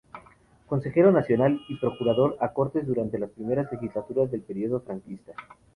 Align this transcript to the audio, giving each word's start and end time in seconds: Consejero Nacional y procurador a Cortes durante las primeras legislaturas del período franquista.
Consejero 0.65 1.11
Nacional 1.11 1.61
y 1.69 1.75
procurador 1.75 2.35
a 2.39 2.53
Cortes 2.53 2.87
durante 2.87 3.19
las 3.19 3.29
primeras 3.29 3.71
legislaturas 3.71 4.31
del 4.31 4.41
período 4.41 4.79
franquista. 4.81 5.33